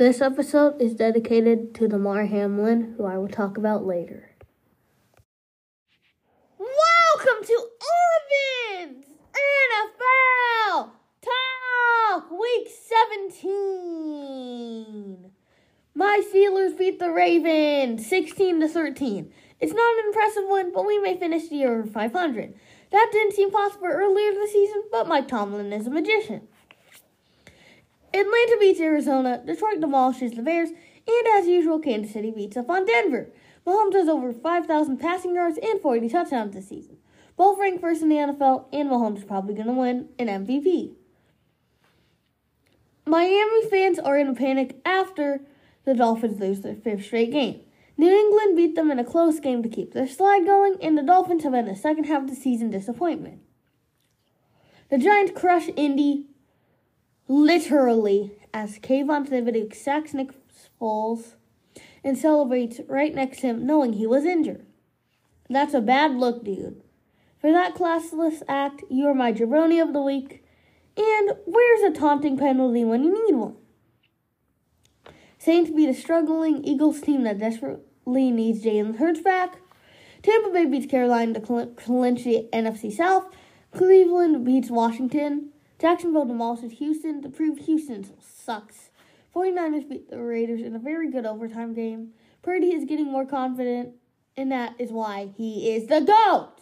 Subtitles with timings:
[0.00, 4.30] This episode is dedicated to Damar Hamlin, who I will talk about later.
[6.58, 7.66] Welcome to
[8.80, 9.04] Evans
[10.72, 12.66] NFL Talk Week
[13.30, 15.30] 17.
[15.94, 19.30] My Steelers beat the Ravens 16 to 13.
[19.60, 22.54] It's not an impressive win, but we may finish the year 500.
[22.90, 26.48] That didn't seem possible earlier this season, but Mike Tomlin is a magician.
[28.12, 32.84] Atlanta beats Arizona, Detroit demolishes the Bears, and as usual, Kansas City beats up on
[32.84, 33.30] Denver.
[33.66, 36.96] Mahomes has over 5,000 passing yards and 40 touchdowns this season.
[37.36, 40.94] Both rank first in the NFL, and Mahomes is probably going to win an MVP.
[43.06, 45.40] Miami fans are in a panic after
[45.84, 47.60] the Dolphins lose their fifth straight game.
[47.96, 51.02] New England beat them in a close game to keep their slide going, and the
[51.02, 53.40] Dolphins have had a second half of the season disappointment.
[54.90, 56.26] The Giants crush Indy
[57.30, 60.30] literally as Kayvon Thibodeaux sacks Nick
[60.80, 61.34] Foles
[62.02, 64.66] and celebrates right next to him, knowing he was injured.
[65.48, 66.82] That's a bad look, dude.
[67.40, 70.44] For that classless act, you are my jabroni of the week.
[70.96, 73.54] And where's a taunting penalty when you need one?
[75.38, 79.60] Saints beat a struggling Eagles team that desperately needs Jalen Hurts back.
[80.22, 81.40] Tampa Bay beats Carolina to
[81.76, 83.26] clinch the NFC South.
[83.72, 85.49] Cleveland beats Washington.
[85.80, 88.90] Jacksonville demolishes Houston to prove Houston sucks.
[89.34, 92.10] 49ers beat the Raiders in a very good overtime game.
[92.42, 93.94] Purdy is getting more confident,
[94.36, 96.52] and that is why he is the GOAT.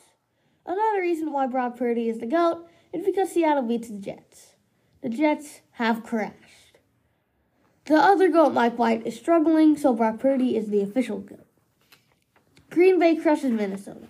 [0.64, 4.54] Another reason why Brock Purdy is the GOAT is because Seattle beats the Jets.
[5.02, 6.78] The Jets have crashed.
[7.86, 11.46] The other GOAT, Mike White, is struggling, so Brock Purdy is the official GOAT.
[12.70, 14.06] Green Bay crushes Minnesota.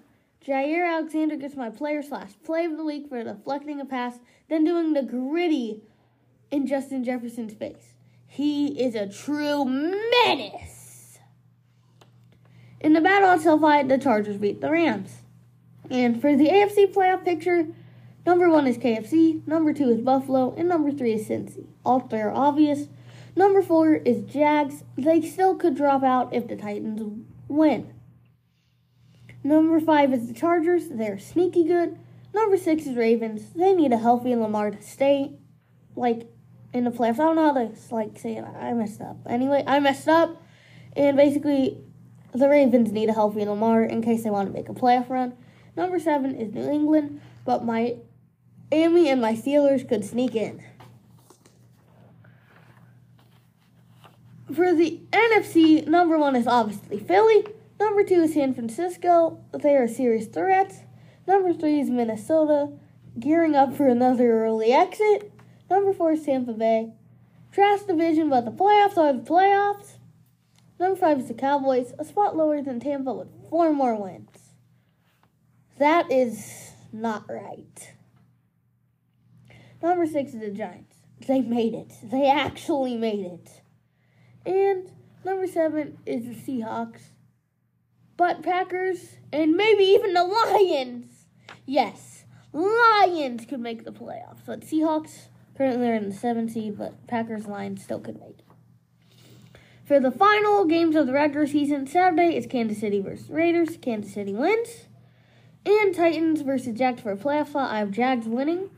[0.49, 4.19] Jaire Alexander gets my player slash play of the week for deflecting a pass,
[4.49, 5.83] then doing the griddy
[6.51, 7.93] in Justin Jefferson's face.
[8.27, 11.19] He is a true menace.
[12.81, 15.19] In the battle at SoFi, the Chargers beat the Rams.
[15.91, 17.67] And for the AFC playoff picture,
[18.25, 21.67] number one is KFC, number two is Buffalo, and number three is Cincy.
[21.84, 22.89] All three are obvious.
[23.37, 24.83] Number four is Jags.
[24.97, 27.03] They still could drop out if the Titans
[27.49, 27.93] win.
[29.44, 30.88] Number five is the Chargers.
[30.88, 31.99] They're sneaky good.
[32.34, 33.53] Number six is Ravens.
[33.54, 35.32] They need a healthy Lamar to stay,
[35.97, 36.28] like,
[36.72, 37.15] in the playoffs.
[37.15, 38.44] I don't know how to, like, say it.
[38.44, 39.16] I messed up.
[39.27, 40.43] Anyway, I messed up.
[40.94, 41.78] And basically,
[42.32, 45.34] the Ravens need a healthy Lamar in case they want to make a playoff run.
[45.77, 47.97] Number seven is New England, but my
[48.71, 50.62] Amy and my Steelers could sneak in.
[54.53, 57.47] For the NFC, number one is obviously Philly.
[57.81, 59.39] Number two is San Francisco.
[59.53, 60.84] They are a serious threat.
[61.27, 62.72] Number three is Minnesota,
[63.21, 65.33] gearing up for another early exit.
[65.71, 66.93] Number four is Tampa Bay.
[67.53, 69.99] Trash division, but the playoffs are the playoffs.
[70.81, 74.53] Number five is the Cowboys, a spot lower than Tampa with four more wins.
[75.78, 77.95] That is not right.
[79.83, 80.97] Number six is the Giants.
[81.27, 81.93] They made it.
[82.03, 83.62] They actually made it.
[84.45, 84.91] And
[85.25, 87.10] number seven is the Seahawks
[88.19, 91.25] but Packers and maybe even the Lions.
[91.65, 94.41] Yes, Lions could make the playoffs.
[94.45, 98.45] But Seahawks currently are in the seventh seed, but Packers Lions still could make it.
[99.87, 103.78] For the final games of the regular season, Saturday is Kansas City versus Raiders.
[103.81, 104.87] Kansas City wins.
[105.65, 107.71] And Titans versus Jags for a playoff spot.
[107.71, 108.71] I have Jags winning.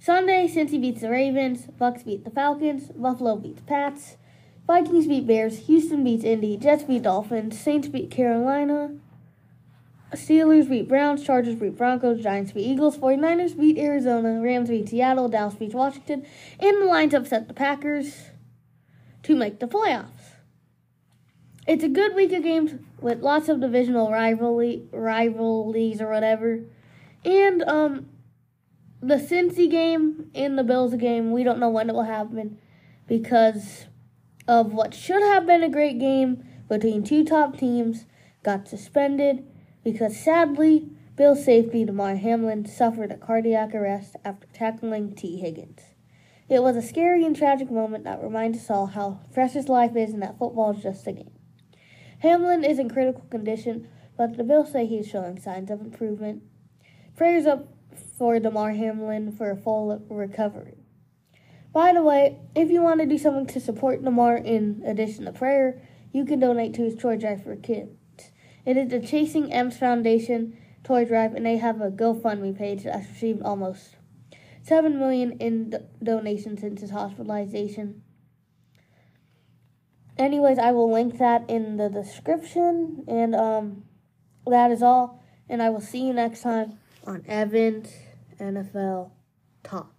[0.00, 1.66] Sunday, Cincy beats the Ravens.
[1.78, 2.88] Bucks beat the Falcons.
[2.88, 4.16] Buffalo beats Pats.
[4.66, 8.90] Vikings beat Bears, Houston beats Indy, Jets beat Dolphins, Saints beat Carolina,
[10.12, 15.28] Steelers beat Browns, Chargers beat Broncos, Giants beat Eagles, 49ers beat Arizona, Rams beat Seattle,
[15.28, 16.26] Dallas beat Washington,
[16.58, 18.30] and the Lions upset the Packers
[19.22, 20.36] to make the playoffs.
[21.66, 26.64] It's a good week of games with lots of divisional rivalry rivalries or whatever.
[27.24, 28.08] And um
[29.02, 32.58] the Cincy game and the Bills game, we don't know when it will happen
[33.06, 33.86] because
[34.48, 38.06] of what should have been a great game between two top teams
[38.42, 39.44] got suspended
[39.82, 45.80] because sadly, Bill's safety, Damar Hamlin, suffered a cardiac arrest after tackling Tee Higgins.
[46.48, 50.12] It was a scary and tragic moment that reminds us all how precious life is
[50.12, 51.32] and that football is just a game.
[52.20, 56.42] Hamlin is in critical condition, but the Bills say he's showing signs of improvement.
[57.16, 57.66] Prayers up
[58.18, 60.75] for Damar Hamlin for a full recovery.
[61.76, 65.32] By the way, if you want to do something to support Lamar in addition to
[65.32, 67.90] prayer, you can donate to his toy drive for kids.
[68.64, 73.06] It is the Chasing M's Foundation toy drive, and they have a GoFundMe page that's
[73.10, 73.96] received almost
[74.62, 78.00] seven million in donations since his hospitalization.
[80.16, 83.04] anyways, I will link that in the description.
[83.06, 83.84] And um,
[84.46, 85.22] that is all.
[85.46, 87.92] And I will see you next time on Evans
[88.40, 89.10] NFL
[89.62, 89.95] Talk.